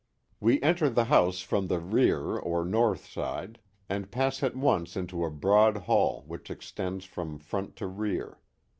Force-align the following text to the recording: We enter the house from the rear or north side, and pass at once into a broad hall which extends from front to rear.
We 0.39 0.59
enter 0.63 0.89
the 0.89 1.03
house 1.05 1.41
from 1.41 1.67
the 1.67 1.77
rear 1.77 2.35
or 2.35 2.65
north 2.65 3.05
side, 3.05 3.59
and 3.87 4.09
pass 4.09 4.41
at 4.41 4.55
once 4.55 4.97
into 4.97 5.23
a 5.23 5.29
broad 5.29 5.77
hall 5.77 6.23
which 6.25 6.49
extends 6.49 7.05
from 7.05 7.37
front 7.37 7.75
to 7.75 7.85
rear. 7.85 8.39